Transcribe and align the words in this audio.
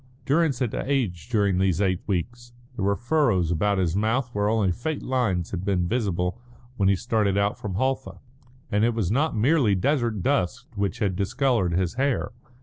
Durrance 0.25 0.57
had 0.57 0.73
aged 0.73 1.31
during 1.31 1.59
these 1.59 1.79
eight 1.79 2.01
weeks. 2.07 2.53
There 2.75 2.83
were 2.83 2.95
furrows 2.95 3.51
about 3.51 3.77
his 3.77 3.95
mouth 3.95 4.31
where 4.33 4.49
only 4.49 4.71
faint 4.71 5.03
lines 5.03 5.51
had 5.51 5.63
been 5.63 5.87
visible 5.87 6.41
when 6.75 6.89
he 6.89 6.93
had 6.95 6.99
started 7.01 7.37
out 7.37 7.59
from 7.59 7.75
Halfa; 7.75 8.17
and 8.71 8.83
it 8.83 8.95
was 8.95 9.11
not 9.11 9.35
merely 9.37 9.75
desert 9.75 10.23
dust 10.23 10.65
which 10.75 10.97
had 10.97 11.15
discoloured 11.15 11.73
his 11.73 11.93
hair. 12.01 12.31